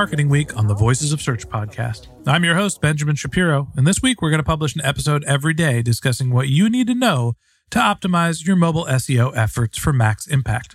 Week 0.00 0.56
on 0.56 0.66
the 0.66 0.74
Voices 0.74 1.12
of 1.12 1.20
Search 1.20 1.46
podcast. 1.46 2.06
I'm 2.26 2.42
your 2.42 2.54
host, 2.54 2.80
Benjamin 2.80 3.16
Shapiro, 3.16 3.68
and 3.76 3.86
this 3.86 4.00
week 4.00 4.22
we're 4.22 4.30
going 4.30 4.40
to 4.40 4.42
publish 4.42 4.74
an 4.74 4.80
episode 4.82 5.22
every 5.24 5.52
day 5.52 5.82
discussing 5.82 6.32
what 6.32 6.48
you 6.48 6.70
need 6.70 6.86
to 6.86 6.94
know 6.94 7.34
to 7.70 7.78
optimize 7.80 8.46
your 8.46 8.56
mobile 8.56 8.86
SEO 8.86 9.36
efforts 9.36 9.76
for 9.76 9.92
max 9.92 10.26
impact. 10.26 10.74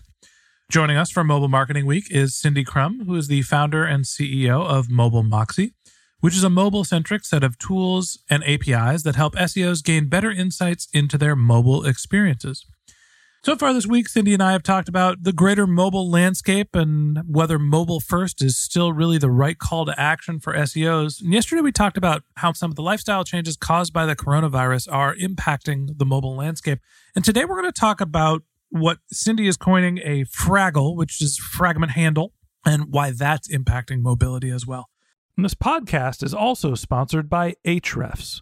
Joining 0.70 0.96
us 0.96 1.10
for 1.10 1.24
Mobile 1.24 1.48
Marketing 1.48 1.88
Week 1.88 2.06
is 2.12 2.36
Cindy 2.36 2.64
Krum, 2.64 3.08
who 3.08 3.16
is 3.16 3.28
the 3.28 3.42
founder 3.42 3.84
and 3.84 4.04
CEO 4.04 4.64
of 4.64 4.92
Mobile 4.92 5.24
Moxie, 5.24 5.74
which 6.20 6.36
is 6.36 6.44
a 6.44 6.50
mobile 6.50 6.84
centric 6.84 7.26
set 7.26 7.44
of 7.44 7.58
tools 7.58 8.20
and 8.30 8.44
APIs 8.44 9.02
that 9.02 9.16
help 9.16 9.34
SEOs 9.34 9.84
gain 9.84 10.08
better 10.08 10.30
insights 10.30 10.88
into 10.94 11.18
their 11.18 11.36
mobile 11.36 11.84
experiences. 11.84 12.68
So 13.46 13.56
far 13.56 13.74
this 13.74 13.86
week, 13.86 14.10
Cindy 14.10 14.34
and 14.34 14.42
I 14.42 14.54
have 14.54 14.64
talked 14.64 14.90
about 14.90 15.22
the 15.22 15.32
greater 15.32 15.68
mobile 15.68 16.10
landscape 16.10 16.76
and 16.76 17.20
whether 17.28 17.60
mobile 17.60 18.00
first 18.00 18.42
is 18.42 18.58
still 18.58 18.92
really 18.92 19.20
the 19.20 19.30
right 19.30 19.60
call 19.60 19.86
to 19.86 19.94
action 20.02 20.40
for 20.40 20.56
SEOs. 20.56 21.22
And 21.22 21.32
yesterday, 21.32 21.62
we 21.62 21.72
talked 21.72 21.96
about 21.96 22.24
how 22.38 22.54
some 22.54 22.72
of 22.72 22.76
the 22.76 22.82
lifestyle 22.82 23.24
changes 23.24 23.56
caused 23.56 23.94
by 23.94 24.08
the 24.08 24.16
coronavirus 24.16 24.92
are 24.92 25.16
impacting 25.16 26.00
the 26.00 26.08
mobile 26.08 26.36
landscape. 26.36 26.80
And 27.16 27.24
today, 27.24 27.46
we're 27.46 27.62
going 27.62 27.72
to 27.72 27.80
talk 27.80 28.02
about 28.02 28.42
what 28.70 28.98
Cindy 29.12 29.48
is 29.48 29.58
coining 29.58 30.00
a 30.00 30.26
Fraggle, 30.26 30.96
which 30.96 31.22
is 31.22 31.38
fragment 31.38 31.92
handle, 31.92 32.34
and 32.66 32.86
why 32.90 33.12
that's 33.12 33.48
impacting 33.50 34.02
mobility 34.02 34.50
as 34.50 34.66
well. 34.66 34.90
And 35.38 35.46
this 35.46 35.54
podcast 35.54 36.24
is 36.24 36.34
also 36.34 36.74
sponsored 36.74 37.30
by 37.30 37.58
Ahrefs. 37.64 38.42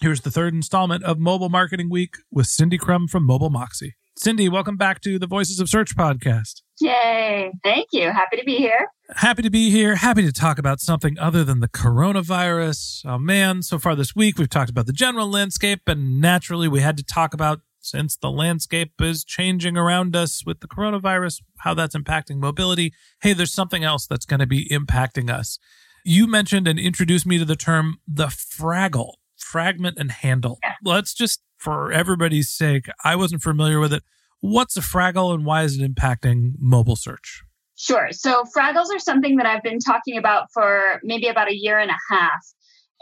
here's 0.00 0.20
the 0.20 0.30
third 0.30 0.54
installment 0.54 1.04
of 1.04 1.18
Mobile 1.18 1.48
Marketing 1.48 1.88
Week 1.90 2.14
with 2.30 2.46
Cindy 2.46 2.78
Krum 2.78 3.08
from 3.08 3.24
Mobile 3.24 3.50
Moxie. 3.50 3.96
Cindy, 4.18 4.48
welcome 4.48 4.76
back 4.76 5.00
to 5.02 5.18
the 5.18 5.26
Voices 5.26 5.60
of 5.60 5.68
Search 5.68 5.94
podcast. 5.96 6.62
Yay. 6.80 7.50
Thank 7.62 7.88
you. 7.92 8.10
Happy 8.10 8.36
to 8.36 8.44
be 8.44 8.56
here. 8.56 8.88
Happy 9.14 9.42
to 9.42 9.50
be 9.50 9.70
here. 9.70 9.96
Happy 9.96 10.22
to 10.22 10.32
talk 10.32 10.58
about 10.58 10.80
something 10.80 11.18
other 11.18 11.44
than 11.44 11.60
the 11.60 11.68
coronavirus. 11.68 13.02
Oh 13.04 13.18
man, 13.18 13.62
so 13.62 13.78
far 13.78 13.94
this 13.94 14.14
week 14.16 14.38
we've 14.38 14.50
talked 14.50 14.70
about 14.70 14.86
the 14.86 14.92
general 14.92 15.30
landscape, 15.30 15.80
and 15.86 16.20
naturally 16.20 16.68
we 16.68 16.80
had 16.80 16.96
to 16.96 17.04
talk 17.04 17.32
about 17.34 17.60
since 17.80 18.16
the 18.16 18.30
landscape 18.30 18.92
is 19.00 19.24
changing 19.24 19.76
around 19.76 20.16
us 20.16 20.44
with 20.44 20.60
the 20.60 20.66
coronavirus, 20.66 21.42
how 21.58 21.72
that's 21.72 21.94
impacting 21.96 22.38
mobility. 22.38 22.92
Hey, 23.20 23.32
there's 23.32 23.52
something 23.52 23.84
else 23.84 24.06
that's 24.06 24.26
going 24.26 24.40
to 24.40 24.46
be 24.46 24.68
impacting 24.68 25.30
us. 25.30 25.58
You 26.04 26.26
mentioned 26.26 26.66
and 26.68 26.78
introduced 26.78 27.26
me 27.26 27.38
to 27.38 27.44
the 27.44 27.56
term 27.56 27.98
the 28.06 28.26
fraggle, 28.26 29.14
fragment 29.46 29.98
and 29.98 30.10
handle. 30.10 30.58
Yeah. 30.62 30.74
Let's 30.84 31.14
just, 31.14 31.42
for 31.58 31.92
everybody's 31.92 32.50
sake, 32.50 32.86
I 33.04 33.16
wasn't 33.16 33.42
familiar 33.42 33.80
with 33.80 33.92
it. 33.92 34.02
What's 34.40 34.76
a 34.76 34.80
fraggle 34.80 35.32
and 35.34 35.46
why 35.46 35.62
is 35.62 35.78
it 35.78 35.94
impacting 35.94 36.52
mobile 36.58 36.96
search? 36.96 37.42
Sure. 37.76 38.08
So, 38.10 38.44
fraggles 38.56 38.94
are 38.94 38.98
something 38.98 39.36
that 39.36 39.46
I've 39.46 39.62
been 39.62 39.78
talking 39.78 40.16
about 40.16 40.46
for 40.52 41.00
maybe 41.02 41.28
about 41.28 41.50
a 41.50 41.54
year 41.54 41.78
and 41.78 41.90
a 41.90 42.14
half. 42.14 42.40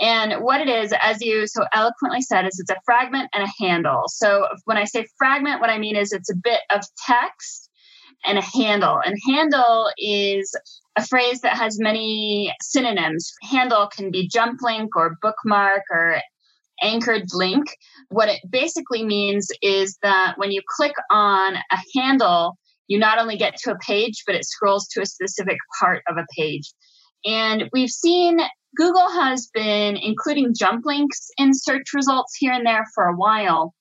And 0.00 0.43
what 0.43 0.60
it 0.60 0.69
is, 0.69 0.93
as 1.00 1.22
you 1.22 1.47
so 1.47 1.65
eloquently 1.72 2.21
said, 2.21 2.44
is 2.47 2.59
it's 2.59 2.71
a 2.71 2.81
fragment 2.84 3.31
and 3.33 3.44
a 3.44 3.65
handle. 3.65 4.04
So, 4.09 4.49
when 4.65 4.77
I 4.77 4.84
say 4.84 5.06
fragment, 5.16 5.60
what 5.60 5.71
I 5.71 5.78
mean 5.78 5.97
is 5.97 6.12
it's 6.12 6.31
a 6.31 6.37
bit 6.37 6.60
of 6.71 6.83
text 7.06 7.71
and 8.27 8.38
a 8.38 8.43
handle. 8.43 9.00
And 9.04 9.16
handle 9.28 9.91
is 9.99 10.53
a 10.97 11.06
phrase 11.06 11.41
that 11.43 11.56
has 11.56 11.78
many 11.78 12.53
synonyms. 12.62 13.33
Handle 13.43 13.88
can 13.88 14.10
be 14.10 14.28
jump 14.28 14.60
link 14.62 14.97
or 14.97 15.16
bookmark 15.22 15.83
or 15.91 16.21
anchored 16.82 17.24
link. 17.32 17.64
What 18.08 18.28
it 18.28 18.40
basically 18.48 19.04
means 19.04 19.48
is 19.62 19.98
that 20.02 20.34
when 20.36 20.52
you 20.52 20.62
click 20.76 20.94
on 21.10 21.54
a 21.54 21.78
handle, 21.94 22.56
you 22.88 22.98
not 22.98 23.18
only 23.18 23.36
get 23.36 23.56
to 23.58 23.72
a 23.72 23.78
page, 23.78 24.22
but 24.26 24.34
it 24.34 24.44
scrolls 24.44 24.88
to 24.88 25.00
a 25.00 25.06
specific 25.06 25.58
part 25.80 26.02
of 26.08 26.16
a 26.16 26.26
page. 26.36 26.72
And 27.24 27.70
we've 27.72 27.90
seen 27.90 28.40
Google 28.76 29.08
has 29.08 29.48
been 29.54 29.96
including 29.96 30.54
jump 30.54 30.84
links 30.84 31.28
in 31.38 31.54
search 31.54 31.94
results 31.94 32.34
here 32.38 32.52
and 32.52 32.66
there 32.66 32.84
for 32.94 33.04
a 33.04 33.16
while. 33.16 33.74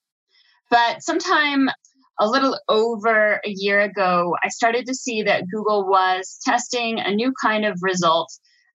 But 0.69 1.03
sometime 1.03 1.69
a 2.19 2.28
little 2.28 2.59
over 2.69 3.41
a 3.43 3.49
year 3.49 3.81
ago, 3.81 4.35
I 4.43 4.49
started 4.49 4.85
to 4.85 4.96
see 4.96 5.23
that 5.23 5.46
Google 5.51 5.87
was 5.87 6.39
testing 6.46 6.99
a 6.99 7.11
new 7.11 7.34
kind 7.41 7.66
of 7.66 7.78
result 7.81 8.31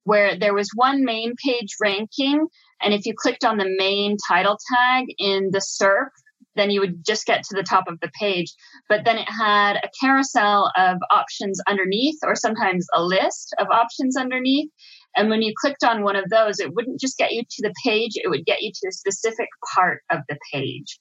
where 0.09 0.39
there 0.39 0.55
was 0.55 0.71
one 0.75 1.05
main 1.05 1.35
page 1.45 1.75
ranking. 1.83 2.47
And 2.81 2.95
if 2.95 3.05
you 3.05 3.13
clicked 3.15 3.45
on 3.45 3.59
the 3.59 3.75
main 3.77 4.17
title 4.27 4.57
tag 4.75 5.05
in 5.19 5.51
the 5.53 5.61
SERP, 5.61 6.09
then 6.57 6.71
you 6.71 6.81
would 6.81 7.05
just 7.05 7.27
get 7.27 7.43
to 7.43 7.55
the 7.55 7.63
top 7.63 7.85
of 7.89 8.01
the 8.01 8.11
page. 8.19 8.55
But 8.89 9.05
then 9.05 9.19
it 9.19 9.29
had 9.29 9.77
a 9.77 9.91
carousel 10.01 10.73
of 10.77 10.97
options 11.11 11.61
underneath, 11.69 12.17
or 12.25 12.35
sometimes 12.35 12.87
a 12.95 13.05
list 13.05 13.55
of 13.59 13.69
options 13.71 14.17
underneath. 14.17 14.71
And 15.15 15.29
when 15.29 15.43
you 15.43 15.53
clicked 15.61 15.85
on 15.85 16.03
one 16.03 16.17
of 16.17 16.31
those, 16.31 16.59
it 16.59 16.75
wouldn't 16.75 17.01
just 17.01 17.19
get 17.19 17.33
you 17.33 17.43
to 17.43 17.69
the 17.69 17.75
page, 17.85 18.13
it 18.15 18.31
would 18.31 18.47
get 18.47 18.63
you 18.63 18.73
to 18.73 18.89
a 18.89 18.93
specific 18.93 19.49
part 19.75 20.01
of 20.11 20.21
the 20.29 20.39
page. 20.53 20.99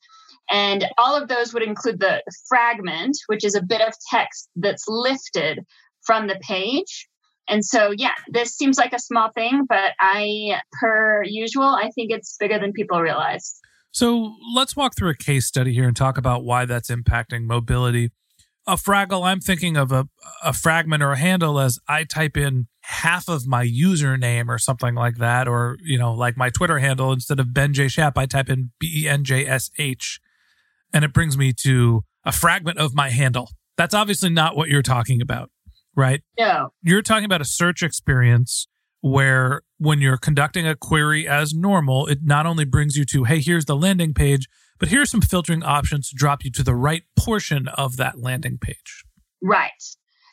And 0.52 0.86
all 0.98 1.16
of 1.16 1.30
those 1.30 1.54
would 1.54 1.64
include 1.64 2.02
the 2.02 2.22
fragment, 2.50 3.16
which 3.28 3.46
is 3.46 3.56
a 3.56 3.64
bit 3.64 3.82
of 3.82 3.94
text 4.12 4.50
that's 4.58 4.86
lifted 4.88 5.60
from 6.06 6.28
the 6.28 6.40
page. 6.42 7.08
And 7.48 7.64
so, 7.64 7.92
yeah, 7.96 8.14
this 8.28 8.56
seems 8.56 8.78
like 8.78 8.94
a 8.94 9.00
small 9.00 9.32
thing, 9.34 9.66
but 9.68 9.92
I, 10.00 10.62
per 10.82 11.24
usual, 11.24 11.64
I 11.64 11.90
think 11.96 12.12
it's 12.12 12.36
bigger 12.40 12.60
than 12.60 12.74
people 12.74 13.00
realize. 13.02 13.60
So 13.92 14.36
let's 14.54 14.76
walk 14.76 14.96
through 14.96 15.10
a 15.10 15.16
case 15.16 15.48
study 15.48 15.74
here 15.74 15.88
and 15.88 15.96
talk 15.96 16.18
about 16.18 16.44
why 16.44 16.66
that's 16.66 16.92
impacting 16.92 17.46
mobility. 17.46 18.12
A 18.68 18.76
Fraggle, 18.76 19.26
I'm 19.26 19.40
thinking 19.40 19.78
of 19.78 19.94
a, 19.94 20.10
a 20.44 20.52
fragment 20.52 21.02
or 21.02 21.14
a 21.14 21.18
handle 21.18 21.58
as 21.58 21.80
I 21.88 22.04
type 22.04 22.36
in 22.36 22.68
half 22.82 23.30
of 23.30 23.48
my 23.48 23.66
username 23.66 24.50
or 24.50 24.58
something 24.58 24.94
like 24.94 25.18
that, 25.20 25.48
or, 25.48 25.78
you 25.82 25.98
know, 25.98 26.14
like 26.14 26.36
my 26.36 26.50
Twitter 26.50 26.80
handle, 26.80 27.14
instead 27.14 27.40
of 27.40 27.54
Ben 27.54 27.74
J. 27.74 27.88
Shap, 27.88 28.18
I 28.18 28.26
type 28.26 28.50
in 28.50 28.72
B 28.78 29.04
E 29.04 29.08
N 29.08 29.24
J 29.24 29.46
S 29.46 29.72
H, 29.78 30.20
and 30.94 31.06
it 31.06 31.14
brings 31.14 31.38
me 31.38 31.54
to 31.64 32.04
a 32.26 32.34
fragment 32.34 32.78
of 32.78 32.94
my 32.94 33.10
handle. 33.10 33.52
That's 33.78 33.94
obviously 33.94 34.30
not 34.30 34.58
what 34.58 34.68
you're 34.68 34.82
talking 34.82 35.22
about, 35.22 35.50
right? 35.98 36.22
Yeah. 36.38 36.68
You're 36.82 37.02
talking 37.02 37.26
about 37.26 37.42
a 37.42 37.46
search 37.46 37.84
experience 37.84 38.68
where 39.02 39.64
when 39.78 40.00
you're 40.00 40.18
conducting 40.18 40.68
a 40.68 40.76
query 40.76 41.28
as 41.28 41.54
normal, 41.54 42.08
it 42.08 42.20
not 42.24 42.46
only 42.46 42.64
brings 42.64 42.96
you 42.96 43.04
to, 43.06 43.26
hey, 43.26 43.42
here's 43.42 43.66
the 43.66 43.76
landing 43.76 44.14
page, 44.14 44.48
but 44.80 44.90
here's 44.90 45.12
some 45.12 45.22
filtering 45.22 45.64
options 45.64 46.10
to 46.10 46.16
drop 46.16 46.46
you 46.46 46.52
to 46.52 46.64
the 46.64 46.76
right 46.76 47.04
portion 47.18 47.68
of 47.68 47.98
that 47.98 48.20
landing 48.20 48.58
page. 48.58 49.04
Right. 49.42 49.72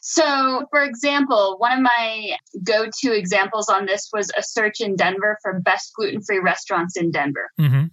So, 0.03 0.67
for 0.71 0.85
example, 0.85 1.57
one 1.59 1.73
of 1.73 1.81
my 1.81 2.37
go 2.63 2.87
to 3.03 3.13
examples 3.17 3.71
on 3.71 3.87
this 3.87 4.11
was 4.13 4.31
a 4.37 4.43
search 4.43 4.81
in 4.81 4.97
Denver 4.97 5.39
for 5.43 5.59
best 5.61 5.93
gluten 5.97 6.21
free 6.23 6.41
restaurants 6.41 6.95
in 6.97 7.11
Denver. 7.11 7.51
Mm-hmm. 7.59 7.87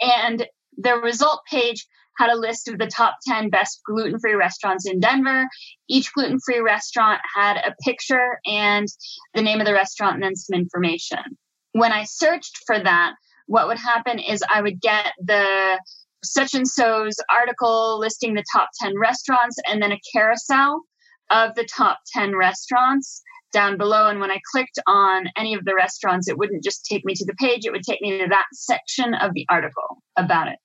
And 0.00 0.46
the 0.76 0.94
result 0.94 1.40
page 1.50 1.84
had 2.18 2.30
a 2.30 2.36
list 2.36 2.68
of 2.68 2.78
the 2.78 2.86
top 2.86 3.16
10 3.26 3.50
best 3.50 3.80
gluten 3.84 4.18
free 4.18 4.34
restaurants 4.34 4.86
in 4.86 5.00
Denver. 5.00 5.46
Each 5.88 6.12
gluten 6.12 6.38
free 6.44 6.60
restaurant 6.60 7.20
had 7.34 7.56
a 7.58 7.74
picture 7.82 8.38
and 8.46 8.88
the 9.34 9.42
name 9.42 9.60
of 9.60 9.66
the 9.66 9.72
restaurant 9.72 10.14
and 10.14 10.22
then 10.22 10.36
some 10.36 10.58
information. 10.58 11.18
When 11.72 11.92
I 11.92 12.04
searched 12.04 12.58
for 12.66 12.78
that, 12.82 13.14
what 13.46 13.68
would 13.68 13.78
happen 13.78 14.18
is 14.18 14.42
I 14.52 14.62
would 14.62 14.80
get 14.80 15.12
the 15.22 15.78
such 16.24 16.54
and 16.54 16.66
so's 16.66 17.16
article 17.30 17.98
listing 18.00 18.34
the 18.34 18.44
top 18.52 18.70
10 18.80 18.98
restaurants 18.98 19.56
and 19.68 19.82
then 19.82 19.92
a 19.92 20.00
carousel 20.12 20.82
of 21.30 21.54
the 21.54 21.64
top 21.64 21.98
10 22.14 22.34
restaurants 22.34 23.22
down 23.52 23.76
below. 23.78 24.08
And 24.08 24.20
when 24.20 24.30
I 24.30 24.40
clicked 24.52 24.78
on 24.86 25.28
any 25.36 25.54
of 25.54 25.64
the 25.64 25.74
restaurants, 25.74 26.28
it 26.28 26.38
wouldn't 26.38 26.64
just 26.64 26.84
take 26.84 27.04
me 27.04 27.14
to 27.14 27.24
the 27.24 27.34
page, 27.34 27.64
it 27.64 27.72
would 27.72 27.82
take 27.82 28.00
me 28.00 28.18
to 28.18 28.28
that 28.28 28.46
section 28.52 29.14
of 29.14 29.32
the 29.34 29.46
article 29.48 30.02
about 30.16 30.48
it. 30.48 30.58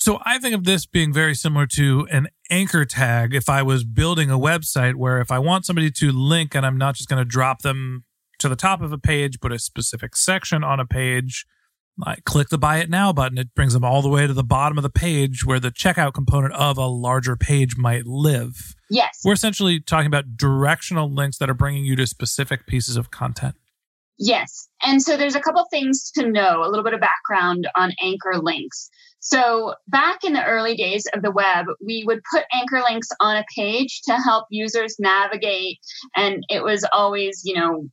So 0.00 0.18
I 0.24 0.38
think 0.38 0.54
of 0.54 0.64
this 0.64 0.86
being 0.86 1.12
very 1.12 1.34
similar 1.34 1.66
to 1.74 2.08
an 2.10 2.28
anchor 2.50 2.86
tag 2.86 3.34
if 3.34 3.50
I 3.50 3.62
was 3.62 3.84
building 3.84 4.30
a 4.30 4.38
website 4.38 4.94
where 4.94 5.20
if 5.20 5.30
I 5.30 5.38
want 5.38 5.66
somebody 5.66 5.90
to 5.90 6.10
link 6.10 6.54
and 6.54 6.64
I'm 6.64 6.78
not 6.78 6.94
just 6.94 7.08
going 7.10 7.22
to 7.22 7.28
drop 7.28 7.60
them 7.60 8.04
to 8.38 8.48
the 8.48 8.56
top 8.56 8.80
of 8.80 8.92
a 8.92 8.98
page, 8.98 9.40
but 9.40 9.52
a 9.52 9.58
specific 9.58 10.16
section 10.16 10.64
on 10.64 10.80
a 10.80 10.86
page, 10.86 11.44
I 12.02 12.16
click 12.24 12.48
the 12.48 12.56
buy 12.56 12.78
it 12.78 12.88
now 12.88 13.12
button. 13.12 13.36
It 13.36 13.54
brings 13.54 13.74
them 13.74 13.84
all 13.84 14.00
the 14.00 14.08
way 14.08 14.26
to 14.26 14.32
the 14.32 14.42
bottom 14.42 14.78
of 14.78 14.82
the 14.82 14.88
page 14.88 15.44
where 15.44 15.60
the 15.60 15.70
checkout 15.70 16.14
component 16.14 16.54
of 16.54 16.78
a 16.78 16.86
larger 16.86 17.36
page 17.36 17.76
might 17.76 18.06
live. 18.06 18.74
Yes. 18.88 19.20
We're 19.22 19.34
essentially 19.34 19.80
talking 19.80 20.06
about 20.06 20.34
directional 20.34 21.12
links 21.12 21.36
that 21.38 21.50
are 21.50 21.54
bringing 21.54 21.84
you 21.84 21.94
to 21.96 22.06
specific 22.06 22.66
pieces 22.66 22.96
of 22.96 23.10
content. 23.10 23.56
Yes. 24.18 24.68
And 24.82 25.02
so 25.02 25.18
there's 25.18 25.34
a 25.34 25.40
couple 25.40 25.66
things 25.70 26.10
to 26.12 26.26
know, 26.26 26.62
a 26.62 26.68
little 26.68 26.84
bit 26.84 26.94
of 26.94 27.00
background 27.00 27.68
on 27.76 27.92
anchor 28.02 28.38
links. 28.40 28.88
So 29.20 29.74
back 29.86 30.24
in 30.24 30.32
the 30.32 30.44
early 30.44 30.74
days 30.74 31.06
of 31.14 31.22
the 31.22 31.30
web, 31.30 31.66
we 31.84 32.04
would 32.06 32.20
put 32.32 32.44
anchor 32.52 32.82
links 32.82 33.08
on 33.20 33.36
a 33.36 33.44
page 33.54 34.00
to 34.04 34.14
help 34.14 34.46
users 34.50 34.96
navigate. 34.98 35.78
And 36.16 36.42
it 36.48 36.64
was 36.64 36.86
always, 36.92 37.42
you 37.44 37.54
know, 37.54 37.88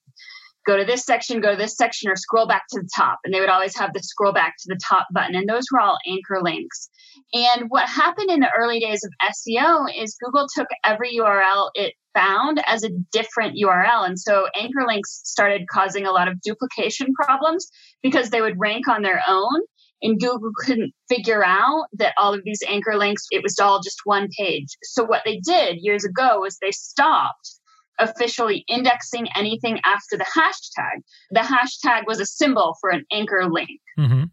go 0.66 0.78
to 0.78 0.86
this 0.86 1.06
section, 1.06 1.42
go 1.42 1.52
to 1.52 1.58
this 1.58 1.76
section, 1.76 2.10
or 2.10 2.16
scroll 2.16 2.48
back 2.48 2.64
to 2.70 2.82
the 2.82 2.90
top. 2.96 3.20
And 3.24 3.34
they 3.34 3.40
would 3.40 3.50
always 3.50 3.76
have 3.78 3.94
the 3.94 4.02
scroll 4.02 4.34
back 4.34 4.56
to 4.58 4.66
the 4.68 4.80
top 4.88 5.08
button. 5.14 5.36
And 5.36 5.48
those 5.48 5.66
were 5.72 5.80
all 5.80 5.98
anchor 6.08 6.42
links. 6.42 6.90
And 7.34 7.66
what 7.70 7.88
happened 7.88 8.30
in 8.30 8.42
the 8.42 8.52
early 8.58 8.80
days 8.80 9.04
of 9.04 9.12
SEO 9.22 9.88
is 9.98 10.18
Google 10.24 10.48
took 10.56 10.68
every 10.84 11.18
URL 11.18 11.72
it 11.74 11.94
found 12.14 12.62
as 12.66 12.84
a 12.84 12.90
different 13.12 13.58
URL. 13.58 14.06
And 14.06 14.20
so 14.20 14.48
anchor 14.56 14.86
links 14.88 15.22
started 15.24 15.68
causing 15.72 16.06
a 16.06 16.12
lot 16.12 16.28
of 16.28 16.42
duplication 16.42 17.14
problems 17.14 17.70
because 18.02 18.30
they 18.30 18.42
would 18.42 18.60
rank 18.60 18.88
on 18.88 19.02
their 19.02 19.22
own. 19.28 19.62
And 20.02 20.20
Google 20.20 20.52
couldn't 20.66 20.94
figure 21.10 21.44
out 21.46 21.88
that 21.94 22.14
all 22.18 22.34
of 22.34 22.44
these 22.44 22.64
anchor 22.68 22.96
links, 22.96 23.26
it 23.32 23.44
was 23.44 23.60
all 23.60 23.82
just 23.82 24.02
one 24.04 24.28
page. 24.38 24.68
So 24.84 25.04
what 25.04 25.22
they 25.26 25.40
did 25.40 25.78
years 25.80 26.06
ago 26.06 26.40
was 26.40 26.58
they 26.58 26.72
stopped 26.72 27.58
officially 28.00 28.64
indexing 28.68 29.28
anything 29.36 29.80
after 29.86 30.18
the 30.18 30.26
hashtag. 30.26 31.02
The 31.32 31.40
hashtag 31.40 32.06
was 32.06 32.20
a 32.20 32.26
symbol 32.26 32.76
for 32.80 32.90
an 32.92 33.06
anchor 33.12 33.48
link. 33.50 33.80
Mm-hmm. 33.98 34.24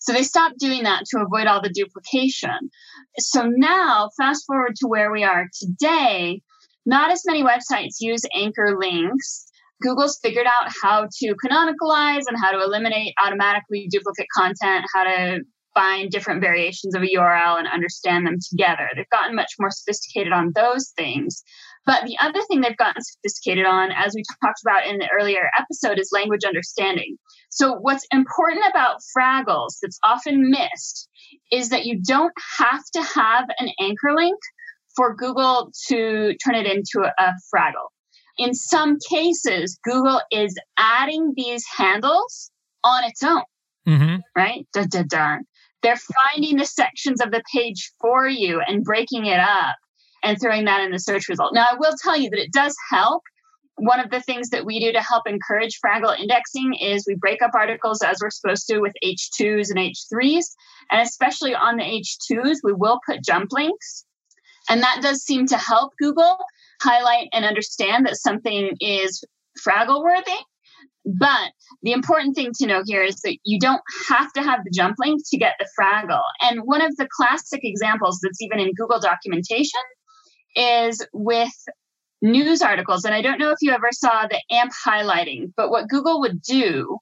So 0.00 0.12
they 0.12 0.22
stopped 0.22 0.58
doing 0.58 0.84
that 0.84 1.04
to 1.10 1.20
avoid 1.20 1.46
all 1.46 1.62
the 1.62 1.70
duplication. 1.70 2.70
So 3.18 3.46
now, 3.46 4.10
fast 4.16 4.44
forward 4.46 4.74
to 4.76 4.88
where 4.88 5.12
we 5.12 5.24
are 5.24 5.46
today, 5.60 6.42
not 6.86 7.10
as 7.10 7.22
many 7.26 7.42
websites 7.42 7.96
use 8.00 8.22
anchor 8.34 8.76
links. 8.78 9.47
Google's 9.82 10.18
figured 10.22 10.46
out 10.46 10.70
how 10.82 11.08
to 11.20 11.34
canonicalize 11.44 12.22
and 12.26 12.36
how 12.36 12.50
to 12.50 12.62
eliminate 12.62 13.14
automatically 13.24 13.88
duplicate 13.90 14.26
content, 14.36 14.84
how 14.94 15.04
to 15.04 15.40
find 15.74 16.10
different 16.10 16.40
variations 16.40 16.94
of 16.94 17.02
a 17.02 17.06
URL 17.06 17.58
and 17.58 17.68
understand 17.68 18.26
them 18.26 18.36
together. 18.50 18.88
They've 18.96 19.08
gotten 19.10 19.36
much 19.36 19.52
more 19.60 19.70
sophisticated 19.70 20.32
on 20.32 20.52
those 20.54 20.92
things. 20.96 21.42
But 21.86 22.04
the 22.04 22.16
other 22.20 22.40
thing 22.48 22.60
they've 22.60 22.76
gotten 22.76 23.02
sophisticated 23.02 23.64
on, 23.64 23.92
as 23.92 24.12
we 24.14 24.22
talked 24.42 24.60
about 24.66 24.86
in 24.86 24.98
the 24.98 25.08
earlier 25.16 25.50
episode, 25.58 25.98
is 25.98 26.10
language 26.12 26.44
understanding. 26.44 27.16
So, 27.50 27.74
what's 27.74 28.06
important 28.12 28.64
about 28.68 29.00
Fraggles 29.16 29.76
that's 29.80 29.98
often 30.04 30.50
missed 30.50 31.08
is 31.50 31.70
that 31.70 31.86
you 31.86 32.02
don't 32.02 32.34
have 32.58 32.82
to 32.94 33.02
have 33.02 33.44
an 33.58 33.70
anchor 33.80 34.14
link 34.14 34.38
for 34.96 35.14
Google 35.14 35.70
to 35.86 36.34
turn 36.44 36.56
it 36.56 36.66
into 36.66 37.06
a, 37.06 37.12
a 37.22 37.32
Fraggle. 37.54 37.88
In 38.38 38.54
some 38.54 38.98
cases, 39.08 39.78
Google 39.82 40.20
is 40.30 40.56
adding 40.78 41.32
these 41.36 41.64
handles 41.76 42.50
on 42.84 43.04
its 43.04 43.22
own, 43.22 43.42
Mm-hmm. 43.86 44.16
right? 44.36 44.66
Dun, 44.72 44.88
dun, 44.88 45.06
dun. 45.08 45.40
They're 45.82 45.96
finding 45.96 46.56
the 46.56 46.66
sections 46.66 47.20
of 47.20 47.30
the 47.30 47.42
page 47.54 47.90
for 48.00 48.26
you 48.28 48.60
and 48.66 48.84
breaking 48.84 49.26
it 49.26 49.38
up 49.40 49.76
and 50.22 50.40
throwing 50.40 50.64
that 50.66 50.82
in 50.82 50.90
the 50.90 50.98
search 50.98 51.28
result. 51.28 51.54
Now, 51.54 51.66
I 51.70 51.76
will 51.78 51.94
tell 52.02 52.16
you 52.16 52.30
that 52.30 52.40
it 52.40 52.52
does 52.52 52.74
help. 52.90 53.22
One 53.76 54.00
of 54.00 54.10
the 54.10 54.20
things 54.20 54.50
that 54.50 54.66
we 54.66 54.80
do 54.80 54.90
to 54.92 55.00
help 55.00 55.28
encourage 55.28 55.78
Fraggle 55.84 56.18
indexing 56.18 56.74
is 56.74 57.04
we 57.06 57.14
break 57.14 57.42
up 57.42 57.52
articles 57.54 58.02
as 58.02 58.18
we're 58.20 58.30
supposed 58.30 58.66
to 58.68 58.80
with 58.80 58.92
H2s 59.04 59.70
and 59.70 59.78
H3s. 59.78 60.44
And 60.90 61.00
especially 61.00 61.54
on 61.54 61.76
the 61.76 61.84
H2s, 61.84 62.56
we 62.64 62.72
will 62.72 62.98
put 63.06 63.24
jump 63.24 63.52
links. 63.52 64.04
And 64.68 64.82
that 64.82 64.98
does 65.00 65.22
seem 65.22 65.46
to 65.46 65.56
help 65.56 65.92
Google 65.98 66.38
highlight 66.80 67.28
and 67.32 67.44
understand 67.44 68.06
that 68.06 68.16
something 68.16 68.72
is 68.80 69.22
Fraggle 69.66 70.02
worthy. 70.02 70.38
But 71.04 71.52
the 71.82 71.92
important 71.92 72.34
thing 72.34 72.52
to 72.58 72.66
know 72.66 72.82
here 72.84 73.02
is 73.02 73.16
that 73.22 73.38
you 73.44 73.58
don't 73.58 73.80
have 74.08 74.32
to 74.34 74.42
have 74.42 74.60
the 74.64 74.70
jump 74.74 74.96
link 74.98 75.22
to 75.30 75.38
get 75.38 75.54
the 75.58 75.68
Fraggle. 75.78 76.22
And 76.42 76.60
one 76.64 76.82
of 76.82 76.96
the 76.96 77.08
classic 77.10 77.60
examples 77.62 78.18
that's 78.22 78.42
even 78.42 78.58
in 78.58 78.74
Google 78.74 79.00
documentation 79.00 79.80
is 80.54 81.06
with 81.12 81.52
news 82.20 82.62
articles. 82.62 83.04
And 83.04 83.14
I 83.14 83.22
don't 83.22 83.38
know 83.38 83.50
if 83.50 83.58
you 83.62 83.72
ever 83.72 83.88
saw 83.92 84.26
the 84.26 84.40
AMP 84.50 84.72
highlighting, 84.86 85.52
but 85.56 85.70
what 85.70 85.88
Google 85.88 86.20
would 86.20 86.42
do 86.42 86.98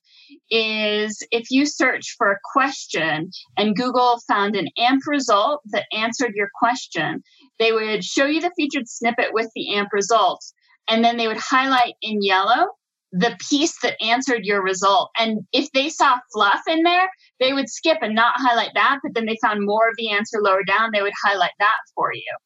is 0.50 1.22
if 1.30 1.50
you 1.50 1.66
search 1.66 2.14
for 2.18 2.30
a 2.30 2.38
question 2.52 3.30
and 3.56 3.74
Google 3.74 4.20
found 4.28 4.56
an 4.56 4.68
AMP 4.78 5.02
result 5.06 5.62
that 5.70 5.86
answered 5.92 6.32
your 6.34 6.48
question, 6.60 7.22
they 7.58 7.72
would 7.72 8.04
show 8.04 8.26
you 8.26 8.40
the 8.40 8.52
featured 8.56 8.88
snippet 8.88 9.32
with 9.32 9.50
the 9.54 9.74
AMP 9.74 9.92
result. 9.92 10.44
And 10.88 11.04
then 11.04 11.16
they 11.16 11.26
would 11.26 11.38
highlight 11.38 11.94
in 12.02 12.22
yellow 12.22 12.68
the 13.12 13.36
piece 13.48 13.74
that 13.82 14.02
answered 14.02 14.44
your 14.44 14.62
result. 14.62 15.10
And 15.18 15.40
if 15.52 15.70
they 15.72 15.88
saw 15.88 16.18
fluff 16.32 16.60
in 16.68 16.82
there, 16.82 17.08
they 17.40 17.52
would 17.52 17.68
skip 17.68 17.98
and 18.02 18.14
not 18.14 18.34
highlight 18.36 18.72
that. 18.74 18.98
But 19.02 19.14
then 19.14 19.26
they 19.26 19.38
found 19.42 19.64
more 19.64 19.88
of 19.88 19.94
the 19.96 20.10
answer 20.10 20.38
lower 20.40 20.62
down, 20.64 20.90
they 20.92 21.02
would 21.02 21.12
highlight 21.24 21.52
that 21.58 21.78
for 21.94 22.12
you. 22.12 22.36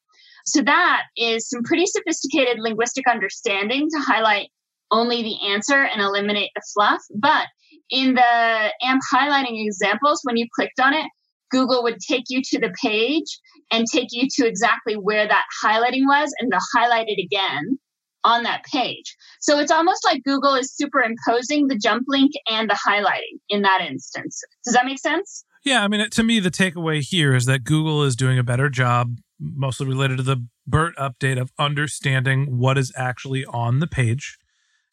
So 0.45 0.61
that 0.63 1.03
is 1.17 1.49
some 1.49 1.63
pretty 1.63 1.85
sophisticated 1.85 2.57
linguistic 2.59 3.07
understanding 3.07 3.87
to 3.89 3.99
highlight 3.99 4.49
only 4.91 5.21
the 5.23 5.47
answer 5.47 5.83
and 5.83 6.01
eliminate 6.01 6.49
the 6.55 6.61
fluff. 6.73 7.01
But 7.15 7.47
in 7.89 8.15
the 8.15 8.71
AMP 8.83 9.01
highlighting 9.13 9.65
examples, 9.65 10.21
when 10.23 10.37
you 10.37 10.47
clicked 10.55 10.79
on 10.79 10.93
it, 10.93 11.05
Google 11.51 11.83
would 11.83 11.99
take 11.99 12.25
you 12.29 12.41
to 12.43 12.59
the 12.59 12.73
page 12.81 13.39
and 13.71 13.85
take 13.91 14.09
you 14.11 14.27
to 14.35 14.47
exactly 14.47 14.95
where 14.95 15.27
that 15.27 15.45
highlighting 15.63 16.05
was 16.05 16.33
and 16.39 16.51
they'll 16.51 16.59
highlight 16.75 17.07
it 17.07 17.21
again 17.21 17.79
on 18.23 18.43
that 18.43 18.63
page. 18.65 19.15
So 19.39 19.59
it's 19.59 19.71
almost 19.71 20.05
like 20.05 20.23
Google 20.23 20.55
is 20.55 20.75
superimposing 20.75 21.67
the 21.67 21.77
jump 21.77 22.03
link 22.07 22.31
and 22.49 22.69
the 22.69 22.77
highlighting 22.87 23.39
in 23.49 23.63
that 23.63 23.81
instance. 23.81 24.41
Does 24.63 24.75
that 24.75 24.85
make 24.85 24.99
sense? 24.99 25.43
Yeah, 25.63 25.83
I 25.83 25.87
mean, 25.87 26.09
to 26.09 26.23
me, 26.23 26.39
the 26.39 26.51
takeaway 26.51 27.01
here 27.01 27.35
is 27.35 27.45
that 27.45 27.63
Google 27.63 28.03
is 28.03 28.15
doing 28.15 28.39
a 28.39 28.43
better 28.43 28.69
job, 28.69 29.17
mostly 29.39 29.87
related 29.87 30.17
to 30.17 30.23
the 30.23 30.45
BERT 30.67 30.95
update, 30.97 31.39
of 31.39 31.51
understanding 31.59 32.57
what 32.57 32.77
is 32.77 32.91
actually 32.95 33.45
on 33.45 33.79
the 33.79 33.87
page. 33.87 34.37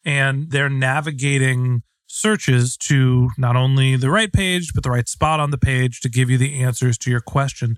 And 0.05 0.51
they're 0.51 0.69
navigating 0.69 1.81
searches 2.07 2.77
to 2.77 3.29
not 3.37 3.55
only 3.55 3.95
the 3.95 4.09
right 4.09 4.31
page, 4.31 4.73
but 4.73 4.83
the 4.83 4.91
right 4.91 5.07
spot 5.07 5.39
on 5.39 5.51
the 5.51 5.57
page 5.57 6.01
to 6.01 6.09
give 6.09 6.29
you 6.29 6.37
the 6.37 6.61
answers 6.61 6.97
to 6.99 7.11
your 7.11 7.19
question. 7.19 7.77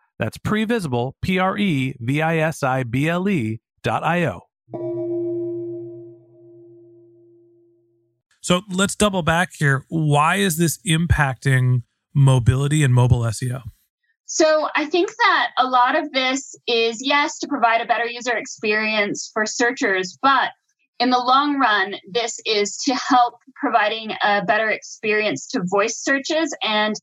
that's 0.21 0.37
previsible, 0.37 1.13
P 1.23 1.39
R 1.39 1.57
E 1.57 1.95
V 1.99 2.21
I 2.21 2.37
S 2.37 2.61
I 2.61 2.83
B 2.83 3.09
L 3.09 3.27
E 3.27 3.59
dot 3.81 4.03
I 4.03 4.25
O. 4.27 4.41
So 8.41 8.61
let's 8.69 8.95
double 8.95 9.23
back 9.23 9.49
here. 9.57 9.83
Why 9.89 10.35
is 10.35 10.57
this 10.57 10.77
impacting 10.87 11.81
mobility 12.13 12.83
and 12.83 12.93
mobile 12.93 13.21
SEO? 13.21 13.63
So 14.25 14.69
I 14.75 14.85
think 14.85 15.09
that 15.09 15.49
a 15.57 15.65
lot 15.65 15.95
of 15.97 16.11
this 16.11 16.55
is, 16.67 16.99
yes, 17.01 17.39
to 17.39 17.47
provide 17.47 17.81
a 17.81 17.87
better 17.87 18.05
user 18.05 18.37
experience 18.37 19.29
for 19.33 19.47
searchers, 19.47 20.17
but 20.21 20.51
in 20.99 21.09
the 21.09 21.17
long 21.17 21.57
run, 21.59 21.95
this 22.11 22.39
is 22.45 22.77
to 22.85 22.93
help 23.09 23.35
providing 23.55 24.11
a 24.23 24.45
better 24.45 24.69
experience 24.69 25.47
to 25.47 25.63
voice 25.65 25.97
searches 25.97 26.55
and 26.61 26.95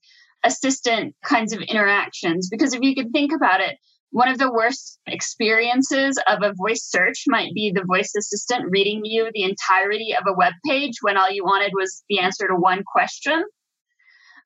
assistant 0.44 1.14
kinds 1.24 1.52
of 1.52 1.60
interactions. 1.60 2.48
Because 2.50 2.74
if 2.74 2.80
you 2.82 2.94
can 2.94 3.10
think 3.10 3.32
about 3.32 3.60
it, 3.60 3.76
one 4.10 4.28
of 4.28 4.38
the 4.38 4.50
worst 4.50 4.98
experiences 5.06 6.18
of 6.26 6.42
a 6.42 6.54
voice 6.54 6.84
search 6.84 7.24
might 7.26 7.52
be 7.52 7.72
the 7.74 7.84
voice 7.84 8.12
assistant 8.16 8.70
reading 8.70 9.02
you 9.04 9.30
the 9.34 9.42
entirety 9.42 10.14
of 10.18 10.24
a 10.26 10.32
web 10.32 10.54
page 10.66 10.94
when 11.02 11.18
all 11.18 11.30
you 11.30 11.44
wanted 11.44 11.72
was 11.74 12.02
the 12.08 12.18
answer 12.18 12.48
to 12.48 12.54
one 12.54 12.82
question. 12.90 13.44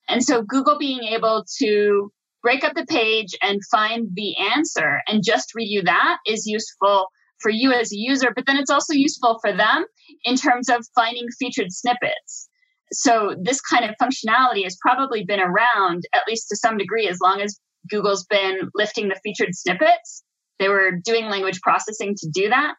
And 0.08 0.22
so 0.24 0.42
Google 0.42 0.78
being 0.78 1.04
able 1.04 1.44
to 1.60 2.10
break 2.42 2.64
up 2.64 2.74
the 2.74 2.86
page 2.86 3.36
and 3.40 3.60
find 3.70 4.08
the 4.14 4.36
answer 4.36 5.00
and 5.06 5.22
just 5.24 5.54
read 5.54 5.68
you 5.68 5.82
that 5.82 6.18
is 6.26 6.44
useful 6.44 7.06
for 7.40 7.50
you 7.50 7.72
as 7.72 7.92
a 7.92 7.96
user, 7.96 8.32
but 8.34 8.46
then 8.46 8.56
it's 8.56 8.70
also 8.70 8.94
useful 8.94 9.38
for 9.40 9.52
them 9.52 9.84
in 10.24 10.36
terms 10.36 10.68
of 10.68 10.84
finding 10.94 11.26
featured 11.38 11.72
snippets 11.72 12.48
so 12.92 13.34
this 13.40 13.60
kind 13.60 13.84
of 13.84 13.94
functionality 14.00 14.64
has 14.64 14.76
probably 14.80 15.24
been 15.24 15.40
around 15.40 16.02
at 16.14 16.22
least 16.28 16.48
to 16.48 16.56
some 16.56 16.76
degree 16.76 17.08
as 17.08 17.18
long 17.22 17.40
as 17.40 17.58
Google's 17.90 18.24
been 18.24 18.70
lifting 18.74 19.08
the 19.08 19.20
featured 19.22 19.54
snippets. 19.54 20.22
They 20.58 20.68
were 20.68 20.92
doing 21.04 21.26
language 21.26 21.60
processing 21.60 22.14
to 22.18 22.30
do 22.32 22.48
that. 22.48 22.74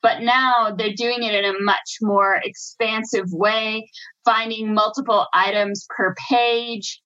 But 0.00 0.22
now 0.22 0.74
they're 0.76 0.94
doing 0.94 1.24
it 1.24 1.34
in 1.34 1.44
a 1.44 1.60
much 1.60 1.98
more 2.00 2.40
expansive 2.44 3.26
way, 3.32 3.90
finding 4.24 4.72
multiple 4.72 5.26
items 5.34 5.86
per 5.96 6.14
page 6.28 7.00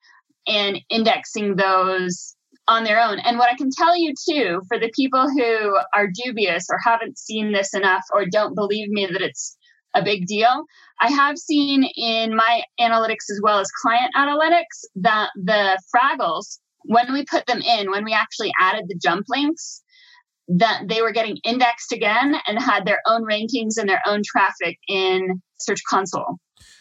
and 0.47 0.79
indexing 0.91 1.57
those 1.57 2.37
on 2.69 2.85
their 2.85 3.01
own. 3.01 3.19
And 3.21 3.39
what 3.39 3.51
I 3.51 3.57
can 3.57 3.71
tell 3.77 3.97
you 3.97 4.13
too, 4.29 4.61
for 4.69 4.79
the 4.79 4.93
people 4.95 5.29
who 5.29 5.79
are 5.95 6.09
dubious 6.25 6.67
or 6.71 6.79
haven't 6.85 7.19
seen 7.19 7.53
this 7.53 7.75
enough 7.75 8.03
or 8.13 8.27
don't 8.31 8.55
believe 8.55 8.89
me 8.91 9.07
that 9.07 9.23
it's 9.23 9.57
a 9.95 10.03
big 10.03 10.27
deal. 10.27 10.65
I 11.01 11.11
have 11.11 11.39
seen 11.39 11.85
in 11.97 12.35
my 12.35 12.63
analytics 12.81 13.31
as 13.31 13.41
well 13.43 13.59
as 13.59 13.69
client 13.83 14.13
analytics 14.17 14.85
that 14.97 15.31
the 15.37 15.81
Fraggles, 15.95 16.59
when 16.83 17.13
we 17.13 17.25
put 17.25 17.47
them 17.47 17.61
in, 17.61 17.91
when 17.91 18.05
we 18.05 18.13
actually 18.13 18.53
added 18.61 18.85
the 18.89 18.99
jump 19.03 19.27
links, 19.29 19.83
that 20.49 20.83
they 20.89 21.03
were 21.03 21.13
getting 21.13 21.39
indexed 21.45 21.93
again 21.93 22.35
and 22.47 22.59
had 22.61 22.85
their 22.85 23.01
own 23.07 23.25
rankings 23.25 23.79
and 23.79 23.89
their 23.89 24.03
own 24.07 24.23
traffic 24.25 24.79
in 24.89 25.41
Search 25.61 25.81
Console. 25.89 26.39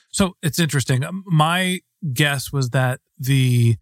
So 0.09 0.35
it's 0.41 0.59
interesting. 0.59 1.03
Um, 1.03 1.23
my 1.25 1.79
guess 2.13 2.51
was 2.51 2.71
that 2.71 2.99
the 3.17 3.77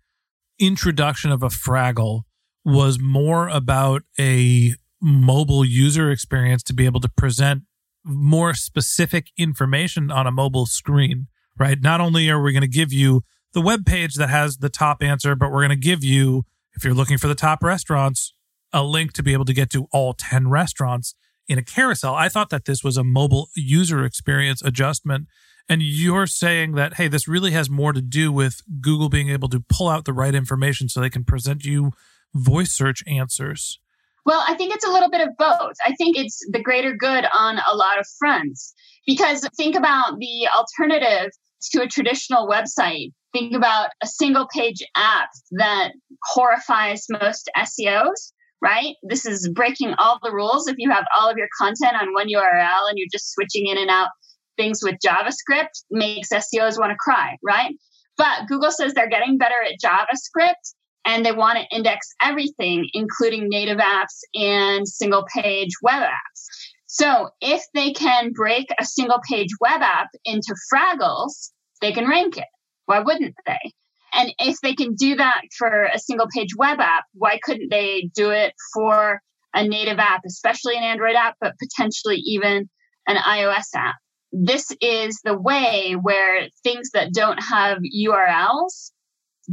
introduction 0.59 1.31
of 1.31 1.41
a 1.41 1.47
Fraggle 1.47 2.23
was 2.65 2.99
more 2.99 3.47
about 3.47 4.03
a 4.19 4.75
mobile 5.01 5.63
user 5.63 6.11
experience 6.11 6.61
to 6.63 6.73
be 6.73 6.85
able 6.85 6.99
to 6.99 7.09
present 7.09 7.63
more 8.09 8.53
specific 8.53 9.27
information 9.37 10.11
on 10.11 10.27
a 10.27 10.31
mobile 10.31 10.65
screen, 10.65 11.27
right? 11.57 11.79
Not 11.79 12.01
only 12.01 12.29
are 12.29 12.41
we 12.41 12.51
going 12.51 12.61
to 12.61 12.67
give 12.67 12.91
you 12.91 13.23
the 13.53 13.61
web 13.61 13.85
page 13.85 14.15
that 14.15 14.29
has 14.29 14.57
the 14.57 14.69
top 14.69 15.01
answer, 15.01 15.35
but 15.35 15.51
we're 15.51 15.65
going 15.65 15.69
to 15.69 15.75
give 15.75 16.03
you, 16.03 16.45
if 16.73 16.83
you're 16.83 16.93
looking 16.93 17.17
for 17.17 17.27
the 17.27 17.35
top 17.35 17.63
restaurants, 17.63 18.33
a 18.71 18.83
link 18.83 19.13
to 19.13 19.23
be 19.23 19.33
able 19.33 19.45
to 19.45 19.53
get 19.53 19.69
to 19.71 19.87
all 19.91 20.13
10 20.13 20.49
restaurants 20.49 21.15
in 21.47 21.57
a 21.57 21.63
carousel. 21.63 22.13
I 22.13 22.29
thought 22.29 22.49
that 22.51 22.65
this 22.65 22.83
was 22.83 22.97
a 22.97 23.03
mobile 23.03 23.49
user 23.55 24.05
experience 24.05 24.61
adjustment. 24.61 25.27
And 25.67 25.81
you're 25.81 26.27
saying 26.27 26.73
that, 26.73 26.95
hey, 26.95 27.07
this 27.07 27.27
really 27.27 27.51
has 27.51 27.69
more 27.69 27.93
to 27.93 28.01
do 28.01 28.31
with 28.31 28.61
Google 28.81 29.09
being 29.09 29.29
able 29.29 29.49
to 29.49 29.63
pull 29.69 29.87
out 29.87 30.05
the 30.05 30.13
right 30.13 30.33
information 30.33 30.89
so 30.89 30.99
they 30.99 31.09
can 31.09 31.23
present 31.23 31.63
you 31.63 31.91
voice 32.33 32.71
search 32.71 33.03
answers. 33.07 33.79
Well, 34.25 34.43
I 34.47 34.55
think 34.55 34.73
it's 34.73 34.85
a 34.85 34.91
little 34.91 35.09
bit 35.09 35.21
of 35.21 35.29
both. 35.37 35.75
I 35.85 35.93
think 35.95 36.17
it's 36.17 36.39
the 36.51 36.61
greater 36.61 36.95
good 36.95 37.25
on 37.33 37.57
a 37.57 37.75
lot 37.75 37.99
of 37.99 38.05
fronts. 38.19 38.73
Because 39.07 39.47
think 39.57 39.75
about 39.75 40.19
the 40.19 40.47
alternative 40.55 41.31
to 41.71 41.81
a 41.81 41.87
traditional 41.87 42.47
website. 42.47 43.11
Think 43.33 43.55
about 43.55 43.89
a 44.03 44.07
single 44.07 44.47
page 44.53 44.83
app 44.95 45.29
that 45.51 45.91
horrifies 46.23 47.05
most 47.09 47.49
SEOs, 47.57 48.31
right? 48.61 48.95
This 49.03 49.25
is 49.25 49.49
breaking 49.53 49.93
all 49.97 50.19
the 50.21 50.31
rules. 50.31 50.67
If 50.67 50.75
you 50.77 50.89
have 50.91 51.05
all 51.17 51.29
of 51.29 51.37
your 51.37 51.47
content 51.59 51.93
on 51.99 52.13
one 52.13 52.27
URL 52.27 52.89
and 52.89 52.97
you're 52.97 53.07
just 53.11 53.33
switching 53.33 53.67
in 53.67 53.77
and 53.77 53.89
out 53.89 54.09
things 54.57 54.81
with 54.83 54.95
JavaScript, 55.05 55.83
makes 55.89 56.29
SEOs 56.29 56.79
want 56.79 56.91
to 56.91 56.97
cry, 56.99 57.37
right? 57.43 57.73
But 58.17 58.47
Google 58.47 58.71
says 58.71 58.93
they're 58.93 59.09
getting 59.09 59.37
better 59.37 59.55
at 59.63 59.79
JavaScript 59.83 60.73
and 61.05 61.25
they 61.25 61.31
want 61.31 61.57
to 61.57 61.75
index 61.75 62.07
everything, 62.21 62.87
including 62.93 63.49
native 63.49 63.77
apps 63.79 64.19
and 64.33 64.87
single 64.87 65.25
page 65.33 65.71
web 65.81 66.03
apps. 66.03 66.45
So 66.85 67.29
if 67.41 67.63
they 67.73 67.91
can 67.91 68.31
break 68.33 68.67
a 68.79 68.85
single 68.85 69.19
page 69.29 69.49
web 69.61 69.81
app 69.81 70.09
into 70.25 70.55
Fraggles, 70.73 71.51
they 71.81 71.91
can 71.91 72.07
rank 72.07 72.37
it. 72.37 72.47
Why 72.85 72.99
wouldn't 72.99 73.35
they? 73.45 73.73
And 74.11 74.33
if 74.39 74.59
they 74.61 74.73
can 74.73 74.95
do 74.95 75.15
that 75.15 75.41
for 75.57 75.83
a 75.83 75.99
single 75.99 76.27
page 76.33 76.55
web 76.57 76.79
app, 76.79 77.05
why 77.13 77.39
couldn't 77.43 77.69
they 77.69 78.09
do 78.15 78.31
it 78.31 78.53
for 78.73 79.21
a 79.53 79.67
native 79.67 79.99
app, 79.99 80.21
especially 80.25 80.75
an 80.75 80.83
Android 80.83 81.15
app, 81.15 81.35
but 81.39 81.53
potentially 81.59 82.17
even 82.17 82.69
an 83.07 83.17
iOS 83.17 83.67
app? 83.75 83.95
This 84.31 84.71
is 84.81 85.19
the 85.23 85.37
way 85.37 85.95
where 85.99 86.49
things 86.63 86.89
that 86.93 87.13
don't 87.13 87.37
have 87.37 87.79
URLs 87.79 88.91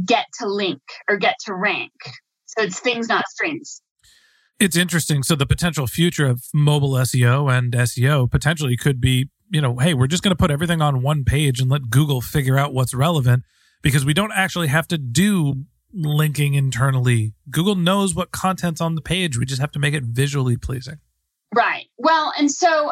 get 0.05 0.25
to 0.39 0.47
link 0.47 0.81
or 1.09 1.17
get 1.17 1.35
to 1.45 1.53
rank. 1.53 1.91
So 2.45 2.63
it's 2.63 2.79
things, 2.79 3.07
not 3.07 3.25
strings. 3.27 3.81
It's 4.59 4.75
interesting. 4.75 5.23
So 5.23 5.35
the 5.35 5.45
potential 5.45 5.85
future 5.85 6.25
of 6.25 6.43
mobile 6.53 6.93
SEO 6.93 7.51
and 7.55 7.73
SEO 7.73 8.29
potentially 8.29 8.75
could 8.75 8.99
be, 8.99 9.29
you 9.51 9.61
know, 9.61 9.77
hey, 9.77 9.93
we're 9.93 10.07
just 10.07 10.23
going 10.23 10.31
to 10.31 10.37
put 10.37 10.49
everything 10.49 10.81
on 10.81 11.01
one 11.03 11.23
page 11.23 11.59
and 11.59 11.69
let 11.69 11.89
Google 11.89 12.21
figure 12.21 12.57
out 12.57 12.73
what's 12.73 12.93
relevant 12.93 13.43
because 13.83 14.05
we 14.05 14.13
don't 14.13 14.31
actually 14.33 14.67
have 14.67 14.87
to 14.87 14.97
do 14.97 15.65
linking 15.93 16.55
internally. 16.55 17.33
Google 17.49 17.75
knows 17.75 18.15
what 18.15 18.31
content's 18.31 18.81
on 18.81 18.95
the 18.95 19.01
page. 19.01 19.37
We 19.37 19.45
just 19.45 19.61
have 19.61 19.71
to 19.73 19.79
make 19.79 19.93
it 19.93 20.03
visually 20.03 20.57
pleasing. 20.57 20.97
Right. 21.55 21.85
Well, 21.97 22.33
and 22.37 22.51
so 22.51 22.91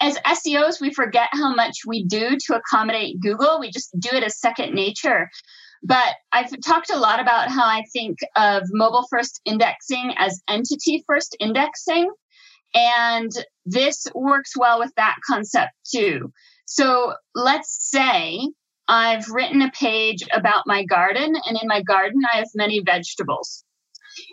as 0.00 0.18
SEOs, 0.18 0.80
we 0.80 0.92
forget 0.92 1.28
how 1.32 1.54
much 1.54 1.78
we 1.86 2.04
do 2.04 2.36
to 2.46 2.54
accommodate 2.54 3.20
Google. 3.20 3.58
We 3.58 3.70
just 3.70 3.98
do 3.98 4.10
it 4.12 4.22
as 4.22 4.38
second 4.38 4.74
nature. 4.74 5.28
But 5.82 6.14
I've 6.32 6.50
talked 6.64 6.90
a 6.90 6.98
lot 6.98 7.20
about 7.20 7.50
how 7.50 7.64
I 7.64 7.82
think 7.92 8.18
of 8.36 8.62
mobile 8.72 9.06
first 9.10 9.40
indexing 9.44 10.14
as 10.18 10.42
entity 10.48 11.04
first 11.06 11.36
indexing. 11.38 12.10
And 12.74 13.30
this 13.64 14.06
works 14.14 14.52
well 14.56 14.78
with 14.78 14.92
that 14.96 15.16
concept 15.26 15.72
too. 15.94 16.32
So 16.66 17.14
let's 17.34 17.78
say 17.90 18.40
I've 18.88 19.28
written 19.28 19.62
a 19.62 19.70
page 19.70 20.24
about 20.32 20.62
my 20.66 20.84
garden, 20.84 21.34
and 21.46 21.58
in 21.60 21.68
my 21.68 21.82
garden, 21.82 22.20
I 22.32 22.38
have 22.38 22.48
many 22.54 22.82
vegetables. 22.84 23.64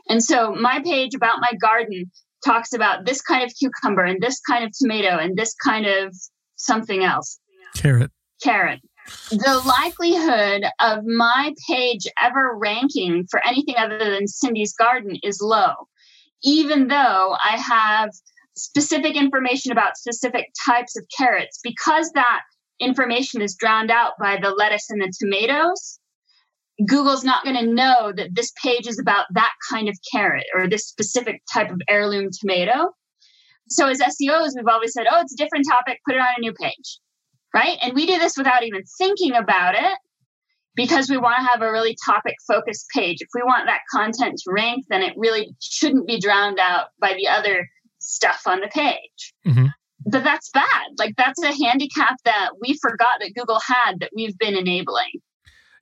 And 0.09 0.23
so 0.23 0.53
my 0.53 0.81
page 0.83 1.15
about 1.15 1.39
my 1.41 1.57
garden 1.59 2.11
talks 2.45 2.73
about 2.73 3.05
this 3.05 3.21
kind 3.21 3.43
of 3.43 3.51
cucumber 3.57 4.03
and 4.03 4.21
this 4.21 4.39
kind 4.41 4.63
of 4.63 4.71
tomato 4.79 5.17
and 5.17 5.37
this 5.37 5.55
kind 5.55 5.85
of 5.85 6.15
something 6.55 7.03
else. 7.03 7.39
Carrot. 7.75 8.11
Carrot. 8.43 8.79
The 9.29 9.61
likelihood 9.65 10.63
of 10.79 11.03
my 11.05 11.53
page 11.67 12.07
ever 12.21 12.57
ranking 12.57 13.25
for 13.29 13.45
anything 13.45 13.75
other 13.77 13.97
than 13.97 14.27
Cindy's 14.27 14.73
garden 14.73 15.17
is 15.23 15.41
low, 15.41 15.73
even 16.43 16.87
though 16.87 17.35
I 17.43 17.57
have 17.57 18.11
specific 18.55 19.15
information 19.15 19.71
about 19.71 19.97
specific 19.97 20.47
types 20.65 20.97
of 20.97 21.05
carrots, 21.17 21.59
because 21.63 22.11
that 22.11 22.41
information 22.79 23.41
is 23.41 23.55
drowned 23.55 23.91
out 23.91 24.13
by 24.19 24.37
the 24.41 24.51
lettuce 24.51 24.89
and 24.89 25.01
the 25.01 25.11
tomatoes. 25.19 25.99
Google's 26.87 27.23
not 27.23 27.43
going 27.43 27.57
to 27.57 27.73
know 27.73 28.11
that 28.15 28.33
this 28.33 28.51
page 28.63 28.87
is 28.87 28.99
about 28.99 29.25
that 29.33 29.51
kind 29.69 29.87
of 29.87 29.97
carrot 30.11 30.45
or 30.55 30.67
this 30.67 30.87
specific 30.87 31.41
type 31.51 31.69
of 31.69 31.81
heirloom 31.87 32.29
tomato. 32.39 32.89
So, 33.69 33.87
as 33.87 33.99
SEOs, 33.99 34.51
we've 34.55 34.67
always 34.67 34.93
said, 34.93 35.05
oh, 35.09 35.21
it's 35.21 35.33
a 35.33 35.37
different 35.37 35.67
topic, 35.69 35.99
put 36.05 36.15
it 36.15 36.21
on 36.21 36.27
a 36.37 36.41
new 36.41 36.53
page, 36.53 36.99
right? 37.53 37.77
And 37.81 37.93
we 37.93 38.05
do 38.05 38.17
this 38.17 38.37
without 38.37 38.63
even 38.63 38.83
thinking 38.97 39.33
about 39.33 39.75
it 39.75 39.97
because 40.75 41.09
we 41.09 41.17
want 41.17 41.37
to 41.37 41.47
have 41.47 41.61
a 41.61 41.71
really 41.71 41.95
topic 42.05 42.35
focused 42.47 42.87
page. 42.93 43.17
If 43.21 43.29
we 43.33 43.41
want 43.43 43.67
that 43.67 43.81
content 43.91 44.39
to 44.43 44.51
rank, 44.51 44.85
then 44.89 45.01
it 45.01 45.13
really 45.15 45.55
shouldn't 45.61 46.07
be 46.07 46.19
drowned 46.19 46.59
out 46.59 46.87
by 46.99 47.13
the 47.15 47.27
other 47.27 47.67
stuff 47.99 48.41
on 48.47 48.59
the 48.59 48.67
page. 48.67 49.33
Mm-hmm. 49.45 49.67
But 50.05 50.23
that's 50.23 50.49
bad. 50.49 50.87
Like, 50.97 51.15
that's 51.15 51.41
a 51.41 51.53
handicap 51.65 52.17
that 52.25 52.49
we 52.59 52.77
forgot 52.81 53.19
that 53.21 53.33
Google 53.35 53.59
had 53.65 53.99
that 53.99 54.09
we've 54.15 54.37
been 54.37 54.55
enabling. 54.55 55.21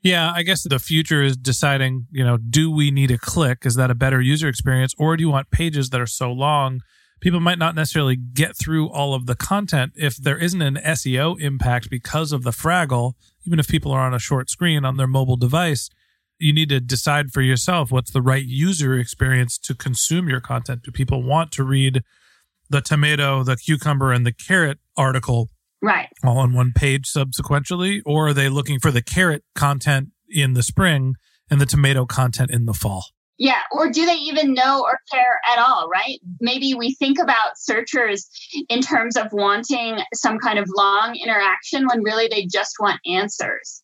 Yeah, 0.03 0.31
I 0.35 0.43
guess 0.43 0.67
the 0.67 0.79
future 0.79 1.23
is 1.23 1.37
deciding, 1.37 2.07
you 2.11 2.23
know, 2.23 2.37
do 2.37 2.71
we 2.71 2.91
need 2.91 3.11
a 3.11 3.17
click? 3.17 3.65
Is 3.65 3.75
that 3.75 3.91
a 3.91 3.95
better 3.95 4.19
user 4.19 4.47
experience? 4.47 4.93
Or 4.97 5.15
do 5.15 5.21
you 5.21 5.29
want 5.29 5.51
pages 5.51 5.89
that 5.91 6.01
are 6.01 6.07
so 6.07 6.31
long? 6.31 6.81
People 7.21 7.39
might 7.39 7.59
not 7.59 7.75
necessarily 7.75 8.15
get 8.15 8.57
through 8.57 8.89
all 8.89 9.13
of 9.13 9.27
the 9.27 9.35
content 9.35 9.93
if 9.95 10.17
there 10.17 10.37
isn't 10.37 10.61
an 10.61 10.75
SEO 10.75 11.39
impact 11.39 11.89
because 11.89 12.31
of 12.31 12.43
the 12.43 12.51
Fraggle. 12.51 13.13
Even 13.45 13.59
if 13.59 13.67
people 13.67 13.91
are 13.91 14.01
on 14.01 14.13
a 14.13 14.19
short 14.19 14.49
screen 14.49 14.83
on 14.83 14.97
their 14.97 15.07
mobile 15.07 15.37
device, 15.37 15.89
you 16.39 16.51
need 16.51 16.69
to 16.69 16.79
decide 16.79 17.31
for 17.31 17.41
yourself 17.41 17.91
what's 17.91 18.11
the 18.11 18.21
right 18.21 18.45
user 18.45 18.97
experience 18.97 19.59
to 19.59 19.75
consume 19.75 20.27
your 20.27 20.41
content. 20.41 20.81
Do 20.81 20.91
people 20.91 21.21
want 21.21 21.51
to 21.53 21.63
read 21.63 22.01
the 22.69 22.81
tomato, 22.81 23.43
the 23.43 23.55
cucumber, 23.55 24.11
and 24.11 24.25
the 24.25 24.33
carrot 24.33 24.79
article 24.97 25.49
right 25.81 26.09
all 26.23 26.37
on 26.37 26.53
one 26.53 26.71
page 26.73 27.07
subsequently 27.07 28.01
or 28.05 28.27
are 28.27 28.33
they 28.33 28.49
looking 28.49 28.79
for 28.79 28.91
the 28.91 29.01
carrot 29.01 29.43
content 29.55 30.09
in 30.29 30.53
the 30.53 30.63
spring 30.63 31.15
and 31.49 31.59
the 31.59 31.65
tomato 31.65 32.05
content 32.05 32.51
in 32.51 32.65
the 32.65 32.73
fall 32.73 33.05
yeah 33.41 33.61
or 33.71 33.89
do 33.89 34.05
they 34.05 34.15
even 34.15 34.53
know 34.53 34.83
or 34.83 34.99
care 35.11 35.41
at 35.51 35.59
all 35.59 35.89
right 35.91 36.19
maybe 36.39 36.73
we 36.73 36.93
think 36.93 37.19
about 37.19 37.57
searchers 37.57 38.29
in 38.69 38.81
terms 38.81 39.17
of 39.17 39.27
wanting 39.31 39.99
some 40.13 40.37
kind 40.37 40.59
of 40.59 40.69
long 40.77 41.15
interaction 41.21 41.85
when 41.87 42.03
really 42.03 42.27
they 42.29 42.45
just 42.45 42.75
want 42.79 42.99
answers 43.05 43.81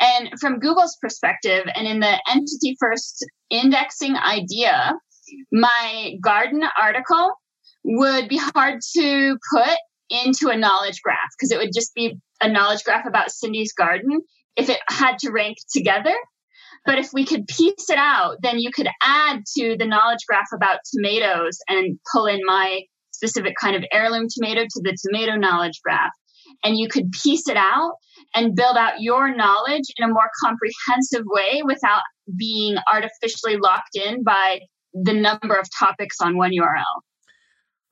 and 0.00 0.30
from 0.40 0.58
google's 0.58 0.96
perspective 1.00 1.64
and 1.74 1.86
in 1.86 2.00
the 2.00 2.20
entity 2.28 2.76
first 2.80 3.24
indexing 3.48 4.16
idea 4.16 4.92
my 5.52 6.14
garden 6.22 6.62
article 6.80 7.32
would 7.84 8.28
be 8.28 8.38
hard 8.38 8.80
to 8.96 9.38
put 9.52 9.78
into 10.10 10.48
a 10.48 10.56
knowledge 10.56 11.00
graph 11.02 11.18
because 11.38 11.52
it 11.52 11.58
would 11.58 11.72
just 11.74 11.94
be 11.94 12.18
a 12.40 12.48
knowledge 12.48 12.82
graph 12.84 13.06
about 13.06 13.30
Cindy's 13.30 13.72
garden 13.72 14.20
if 14.56 14.68
it 14.68 14.78
had 14.88 15.18
to 15.18 15.30
rank 15.30 15.58
together. 15.72 16.14
But 16.86 16.98
if 16.98 17.10
we 17.12 17.26
could 17.26 17.46
piece 17.48 17.90
it 17.90 17.98
out, 17.98 18.36
then 18.42 18.58
you 18.58 18.70
could 18.70 18.88
add 19.02 19.42
to 19.58 19.76
the 19.76 19.84
knowledge 19.84 20.20
graph 20.28 20.46
about 20.54 20.78
tomatoes 20.94 21.58
and 21.68 21.98
pull 22.12 22.26
in 22.26 22.40
my 22.44 22.82
specific 23.10 23.54
kind 23.60 23.74
of 23.74 23.84
heirloom 23.92 24.26
tomato 24.32 24.62
to 24.62 24.82
the 24.82 24.96
tomato 25.04 25.36
knowledge 25.36 25.80
graph. 25.84 26.12
And 26.64 26.78
you 26.78 26.88
could 26.88 27.10
piece 27.10 27.48
it 27.48 27.56
out 27.56 27.94
and 28.34 28.54
build 28.54 28.76
out 28.76 29.00
your 29.00 29.34
knowledge 29.34 29.84
in 29.98 30.08
a 30.08 30.12
more 30.12 30.30
comprehensive 30.42 31.24
way 31.26 31.62
without 31.64 32.02
being 32.38 32.76
artificially 32.90 33.56
locked 33.56 33.96
in 33.96 34.22
by 34.22 34.60
the 34.94 35.12
number 35.12 35.56
of 35.56 35.66
topics 35.76 36.16
on 36.20 36.36
one 36.36 36.52
URL. 36.52 37.02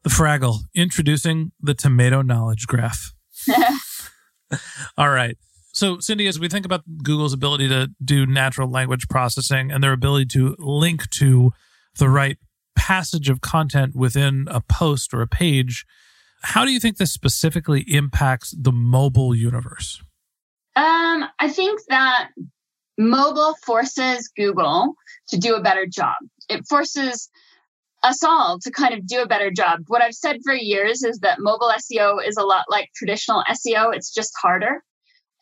The 0.04 0.10
Fraggle, 0.10 0.60
introducing 0.74 1.52
the 1.60 1.74
tomato 1.74 2.22
knowledge 2.22 2.66
graph. 2.66 3.12
All 4.98 5.10
right. 5.10 5.36
So, 5.74 5.98
Cindy, 5.98 6.28
as 6.28 6.38
we 6.38 6.48
think 6.48 6.64
about 6.64 6.84
Google's 7.02 7.32
ability 7.32 7.68
to 7.68 7.90
do 8.02 8.26
natural 8.26 8.70
language 8.70 9.08
processing 9.08 9.72
and 9.72 9.82
their 9.82 9.92
ability 9.92 10.26
to 10.26 10.54
link 10.60 11.10
to 11.10 11.50
the 11.98 12.08
right 12.08 12.38
passage 12.76 13.28
of 13.28 13.40
content 13.40 13.96
within 13.96 14.46
a 14.48 14.60
post 14.60 15.12
or 15.12 15.20
a 15.20 15.26
page, 15.26 15.84
how 16.42 16.64
do 16.64 16.70
you 16.70 16.78
think 16.78 16.98
this 16.98 17.12
specifically 17.12 17.80
impacts 17.88 18.54
the 18.56 18.70
mobile 18.70 19.34
universe? 19.34 20.00
Um, 20.76 21.24
I 21.40 21.48
think 21.48 21.80
that 21.88 22.28
mobile 22.96 23.56
forces 23.66 24.30
Google 24.36 24.94
to 25.30 25.38
do 25.38 25.56
a 25.56 25.60
better 25.60 25.86
job. 25.86 26.14
It 26.48 26.64
forces 26.68 27.28
us 28.04 28.22
all 28.22 28.60
to 28.60 28.70
kind 28.70 28.94
of 28.94 29.08
do 29.08 29.22
a 29.22 29.26
better 29.26 29.50
job. 29.50 29.80
What 29.88 30.02
I've 30.02 30.14
said 30.14 30.36
for 30.44 30.54
years 30.54 31.02
is 31.02 31.18
that 31.20 31.40
mobile 31.40 31.72
SEO 31.78 32.24
is 32.24 32.36
a 32.36 32.44
lot 32.44 32.66
like 32.68 32.90
traditional 32.94 33.42
SEO, 33.50 33.92
it's 33.92 34.14
just 34.14 34.32
harder. 34.40 34.84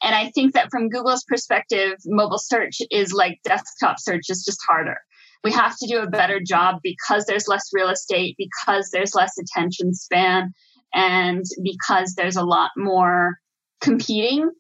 And 0.03 0.15
I 0.15 0.31
think 0.35 0.55
that 0.55 0.69
from 0.71 0.89
Google's 0.89 1.25
perspective, 1.25 1.95
mobile 2.07 2.39
search 2.39 2.79
is 2.91 3.13
like 3.13 3.39
desktop 3.45 3.97
search, 3.99 4.23
it's 4.29 4.45
just 4.45 4.61
harder. 4.69 4.97
We 5.45 5.53
have 5.53 5.77
to 5.79 5.89
do 5.89 5.99
a 5.99 6.11
better 6.11 6.41
job 6.45 6.77
because 6.83 7.25
there's 7.27 7.49
less 7.49 7.69
real 7.73 7.89
estate, 7.89 8.37
because 8.39 8.91
there's 8.93 9.15
less 9.15 9.33
attention 9.39 9.95
span, 9.95 10.53
and 10.95 11.45
because 11.63 12.15
there's 12.17 12.37
a 12.37 12.45
lot 12.45 12.71
more 12.77 13.39
competing 13.81 14.51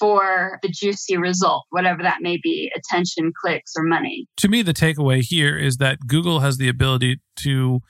for 0.00 0.58
the 0.62 0.68
juicy 0.68 1.16
result, 1.16 1.64
whatever 1.70 2.02
that 2.02 2.18
may 2.22 2.38
be 2.42 2.72
attention, 2.74 3.32
clicks, 3.40 3.72
or 3.76 3.84
money. 3.84 4.26
To 4.38 4.48
me, 4.48 4.62
the 4.62 4.74
takeaway 4.74 5.20
here 5.20 5.56
is 5.56 5.76
that 5.76 5.98
Google 6.08 6.40
has 6.40 6.58
the 6.58 6.68
ability 6.68 7.20
to 7.36 7.80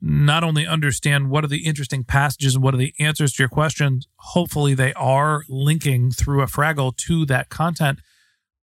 not 0.00 0.42
only 0.42 0.66
understand 0.66 1.30
what 1.30 1.44
are 1.44 1.48
the 1.48 1.66
interesting 1.66 2.04
passages 2.04 2.54
and 2.54 2.64
what 2.64 2.74
are 2.74 2.78
the 2.78 2.94
answers 2.98 3.32
to 3.32 3.42
your 3.42 3.48
questions, 3.48 4.08
hopefully 4.16 4.74
they 4.74 4.92
are 4.94 5.44
linking 5.48 6.10
through 6.10 6.42
a 6.42 6.46
Fraggle 6.46 6.96
to 6.96 7.26
that 7.26 7.50
content, 7.50 8.00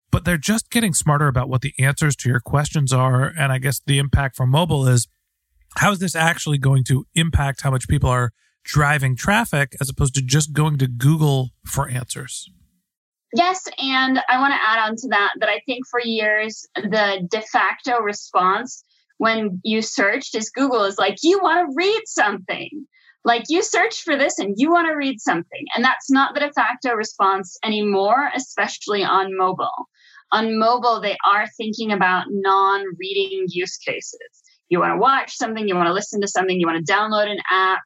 but 0.10 0.26
they're 0.26 0.38
just 0.38 0.70
getting 0.72 0.94
smarter 0.94 1.28
about 1.28 1.50
what 1.50 1.62
the 1.62 1.74
answers 1.80 2.16
to 2.18 2.30
your 2.30 2.40
questions 2.40 2.92
are. 2.92 3.34
And 3.38 3.52
I 3.52 3.60
guess 3.60 3.82
the 3.86 4.00
impact 4.00 4.36
for 4.36 4.48
mobile 4.48 4.88
is 4.88 5.08
how 5.76 5.92
is 5.92 6.00
this 6.00 6.16
actually 6.16 6.58
going 6.58 6.84
to 6.86 7.06
impact 7.14 7.62
how 7.62 7.72
much 7.72 7.88
people 7.88 8.10
are 8.10 8.32
driving 8.64 9.16
traffic 9.16 9.76
as 9.80 9.90
opposed 9.90 10.16
to 10.16 10.22
just 10.22 10.54
going 10.54 10.78
to 10.78 10.88
Google 10.88 11.50
for 11.66 11.88
answers? 11.88 12.50
Yes, 13.36 13.64
and 13.78 14.20
I 14.30 14.40
want 14.40 14.54
to 14.54 14.60
add 14.66 14.88
on 14.88 14.96
to 14.96 15.08
that 15.10 15.34
that 15.40 15.50
I 15.50 15.62
think 15.66 15.86
for 15.88 16.00
years 16.00 16.66
the 16.76 17.28
de 17.30 17.42
facto 17.42 18.00
response 18.00 18.84
when 19.18 19.60
you 19.64 19.82
searched 19.82 20.36
is 20.36 20.50
Google 20.50 20.84
is 20.84 20.98
like, 20.98 21.18
you 21.24 21.40
want 21.42 21.70
to 21.70 21.76
read 21.76 22.02
something. 22.06 22.86
Like 23.26 23.44
you 23.50 23.62
search 23.62 24.04
for 24.04 24.16
this 24.16 24.40
and 24.40 24.54
you 24.58 24.72
want 24.72 24.88
to 24.88 24.96
read 24.96 25.20
something. 25.20 25.66
And 25.76 25.84
that's 25.84 26.10
not 26.10 26.34
the 26.34 26.40
de 26.40 26.54
facto 26.54 26.94
response 26.94 27.58
anymore, 27.64 28.32
especially 28.36 29.04
on 29.04 29.36
mobile. 29.36 29.90
On 30.32 30.58
mobile, 30.58 31.02
they 31.02 31.18
are 31.26 31.46
thinking 31.58 31.92
about 31.92 32.26
non 32.30 32.86
reading 33.00 33.46
use 33.50 33.78
cases. 33.78 34.20
You 34.70 34.80
want 34.80 34.94
to 34.94 35.00
watch 35.00 35.36
something, 35.36 35.68
you 35.68 35.76
want 35.76 35.88
to 35.88 35.94
listen 35.94 36.22
to 36.22 36.28
something, 36.28 36.60
you 36.60 36.68
want 36.68 36.86
to 36.86 36.92
download 36.92 37.30
an 37.30 37.40
app, 37.50 37.82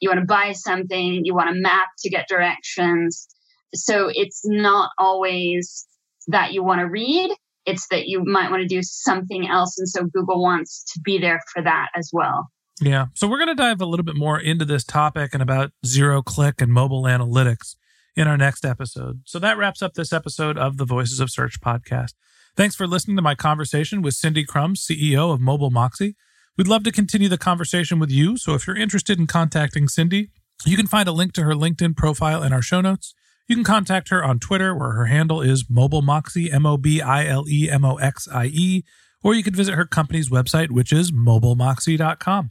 you 0.00 0.08
want 0.08 0.20
to 0.20 0.26
buy 0.26 0.52
something, 0.52 1.24
you 1.24 1.34
want 1.34 1.50
a 1.50 1.54
map 1.54 1.88
to 2.00 2.10
get 2.10 2.28
directions. 2.28 3.28
So 3.74 4.10
it's 4.12 4.42
not 4.44 4.90
always 4.98 5.86
that 6.28 6.52
you 6.52 6.62
want 6.62 6.80
to 6.80 6.86
read, 6.86 7.30
it's 7.68 7.86
that 7.88 8.06
you 8.06 8.24
might 8.24 8.50
want 8.50 8.62
to 8.62 8.66
do 8.66 8.82
something 8.82 9.46
else. 9.46 9.78
And 9.78 9.88
so 9.88 10.04
Google 10.04 10.42
wants 10.42 10.84
to 10.94 11.00
be 11.04 11.18
there 11.18 11.40
for 11.52 11.62
that 11.62 11.88
as 11.94 12.10
well. 12.12 12.48
Yeah. 12.80 13.06
So 13.14 13.28
we're 13.28 13.38
going 13.38 13.48
to 13.48 13.54
dive 13.54 13.80
a 13.80 13.86
little 13.86 14.04
bit 14.04 14.16
more 14.16 14.40
into 14.40 14.64
this 14.64 14.84
topic 14.84 15.30
and 15.34 15.42
about 15.42 15.72
zero 15.84 16.22
click 16.22 16.60
and 16.60 16.72
mobile 16.72 17.02
analytics 17.02 17.74
in 18.16 18.26
our 18.26 18.36
next 18.36 18.64
episode. 18.64 19.20
So 19.24 19.38
that 19.38 19.58
wraps 19.58 19.82
up 19.82 19.94
this 19.94 20.12
episode 20.12 20.56
of 20.56 20.76
the 20.76 20.84
Voices 20.84 21.20
of 21.20 21.30
Search 21.30 21.60
podcast. 21.60 22.14
Thanks 22.56 22.74
for 22.74 22.86
listening 22.86 23.16
to 23.16 23.22
my 23.22 23.34
conversation 23.34 24.00
with 24.00 24.14
Cindy 24.14 24.44
Krum, 24.44 24.74
CEO 24.74 25.32
of 25.32 25.40
Mobile 25.40 25.70
Moxie. 25.70 26.16
We'd 26.56 26.68
love 26.68 26.82
to 26.84 26.92
continue 26.92 27.28
the 27.28 27.38
conversation 27.38 27.98
with 27.98 28.10
you. 28.10 28.36
So 28.36 28.54
if 28.54 28.66
you're 28.66 28.76
interested 28.76 29.18
in 29.18 29.26
contacting 29.26 29.86
Cindy, 29.88 30.30
you 30.64 30.76
can 30.76 30.88
find 30.88 31.08
a 31.08 31.12
link 31.12 31.32
to 31.34 31.44
her 31.44 31.52
LinkedIn 31.52 31.96
profile 31.96 32.42
in 32.42 32.52
our 32.52 32.62
show 32.62 32.80
notes. 32.80 33.14
You 33.48 33.56
can 33.56 33.64
contact 33.64 34.10
her 34.10 34.22
on 34.22 34.38
Twitter, 34.38 34.74
where 34.74 34.92
her 34.92 35.06
handle 35.06 35.40
is 35.40 35.70
Mobile 35.70 36.02
Moxie, 36.02 36.52
M 36.52 36.66
O 36.66 36.76
B 36.76 37.00
I 37.00 37.26
L 37.26 37.48
E 37.48 37.70
M 37.70 37.82
O 37.82 37.96
X 37.96 38.28
I 38.30 38.46
E, 38.46 38.84
or 39.22 39.34
you 39.34 39.42
can 39.42 39.54
visit 39.54 39.74
her 39.74 39.86
company's 39.86 40.28
website, 40.28 40.70
which 40.70 40.92
is 40.92 41.10
mobilemoxie.com. 41.10 42.50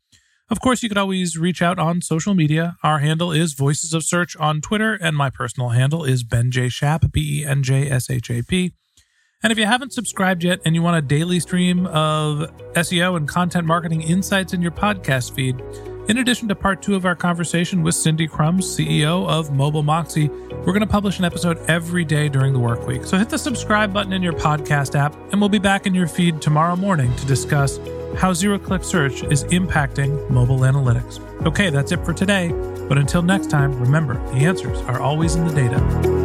Of 0.51 0.59
course, 0.59 0.83
you 0.83 0.89
could 0.89 0.97
always 0.97 1.37
reach 1.37 1.61
out 1.61 1.79
on 1.79 2.01
social 2.01 2.33
media. 2.33 2.75
Our 2.83 2.99
handle 2.99 3.31
is 3.31 3.53
Voices 3.53 3.93
of 3.93 4.03
Search 4.03 4.35
on 4.35 4.59
Twitter, 4.59 4.95
and 4.95 5.15
my 5.15 5.29
personal 5.29 5.69
handle 5.69 6.03
is 6.03 6.23
Ben 6.25 6.51
J. 6.51 6.67
Shap, 6.67 7.09
B 7.13 7.39
E 7.39 7.45
N 7.45 7.63
J 7.63 7.89
S 7.89 8.09
H 8.09 8.29
A 8.29 8.43
P. 8.43 8.73
And 9.41 9.53
if 9.53 9.57
you 9.57 9.65
haven't 9.65 9.93
subscribed 9.93 10.43
yet 10.43 10.59
and 10.65 10.75
you 10.75 10.81
want 10.81 10.97
a 10.97 11.01
daily 11.01 11.39
stream 11.39 11.87
of 11.87 12.51
SEO 12.73 13.15
and 13.15 13.29
content 13.29 13.65
marketing 13.65 14.01
insights 14.01 14.51
in 14.51 14.61
your 14.61 14.71
podcast 14.71 15.33
feed, 15.33 15.55
in 16.11 16.17
addition 16.17 16.49
to 16.49 16.53
part 16.53 16.81
two 16.81 16.93
of 16.93 17.05
our 17.05 17.15
conversation 17.15 17.83
with 17.83 17.95
Cindy 17.95 18.27
Crumbs, 18.27 18.65
CEO 18.65 19.25
of 19.29 19.53
Mobile 19.53 19.81
Moxie, 19.81 20.27
we're 20.27 20.73
going 20.73 20.81
to 20.81 20.85
publish 20.85 21.19
an 21.19 21.23
episode 21.23 21.57
every 21.69 22.03
day 22.03 22.27
during 22.27 22.51
the 22.51 22.59
work 22.59 22.85
week. 22.85 23.05
So 23.05 23.17
hit 23.17 23.29
the 23.29 23.37
subscribe 23.37 23.93
button 23.93 24.11
in 24.11 24.21
your 24.21 24.33
podcast 24.33 24.93
app, 24.93 25.15
and 25.31 25.39
we'll 25.39 25.47
be 25.47 25.57
back 25.57 25.87
in 25.87 25.95
your 25.95 26.09
feed 26.09 26.41
tomorrow 26.41 26.75
morning 26.75 27.15
to 27.15 27.25
discuss 27.25 27.79
how 28.17 28.33
zero 28.33 28.59
click 28.59 28.83
search 28.83 29.23
is 29.23 29.45
impacting 29.45 30.29
mobile 30.29 30.59
analytics. 30.59 31.21
Okay, 31.45 31.69
that's 31.69 31.93
it 31.93 32.03
for 32.03 32.13
today. 32.13 32.49
But 32.89 32.97
until 32.97 33.21
next 33.21 33.49
time, 33.49 33.79
remember 33.79 34.15
the 34.33 34.45
answers 34.45 34.81
are 34.81 34.99
always 34.99 35.35
in 35.35 35.47
the 35.47 35.53
data. 35.53 36.20